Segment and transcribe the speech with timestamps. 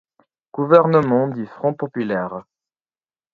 [0.51, 2.41] Gouvernement du Front populaire.